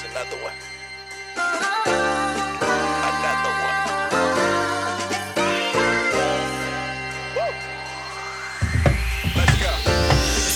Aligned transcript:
Here's 0.00 0.12
another 0.12 0.36
one. 0.42 0.52
Another 3.08 3.52
one. 3.64 3.76
Woo. 7.34 7.52
Let's 9.36 9.56
go. 9.58 9.70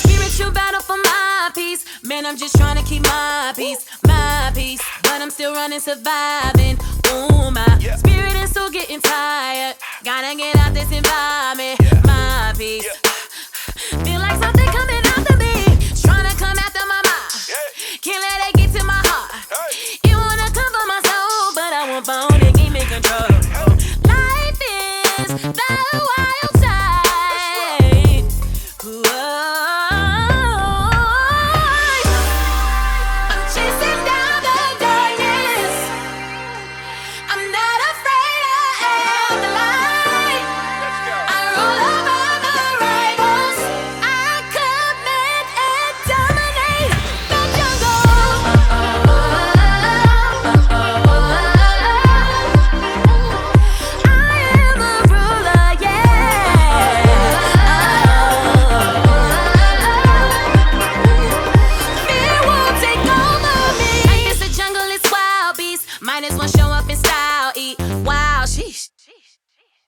Spiritual 0.07 0.52
battle 0.52 0.80
for 0.80 0.97
my 0.97 1.51
peace. 1.55 1.84
Man, 2.05 2.25
I'm 2.25 2.37
just 2.37 2.55
trying 2.57 2.77
to 2.77 2.84
keep 2.84 3.02
my 3.02 3.52
peace, 3.57 3.84
my 4.07 4.52
peace. 4.55 4.80
But 5.02 5.20
I'm 5.20 5.30
still 5.30 5.55
running, 5.55 5.80
surviving. 5.80 6.79
Ooh, 7.11 7.51
my 7.51 7.79
Yeah. 7.80 7.97
spirit 7.97 8.34
is 8.34 8.51
still 8.51 8.70
getting 8.70 9.01
tired. 9.01 9.74
Gotta 10.05 10.37
get 10.37 10.56
out 10.56 10.73
this 10.73 10.91
environment. 10.93 11.80
Yeah. 11.80 12.01
My 12.05 12.55
peace, 12.56 12.84
Yeah. 12.84 13.12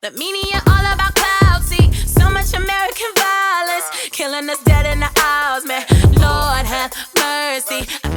The 0.04 0.10
meaning 0.10 0.42
you're 0.52 0.60
all 0.66 0.92
about 0.92 1.14
cloudsy. 1.14 1.90
So 2.06 2.28
much 2.28 2.52
American 2.52 3.10
violence. 3.16 3.86
Killing 4.10 4.50
us 4.50 4.62
dead 4.64 4.84
in 4.84 5.00
the 5.00 5.10
aisles, 5.16 5.64
man. 5.64 5.86
Lord 6.20 6.66
have 6.66 6.92
mercy. 7.16 8.13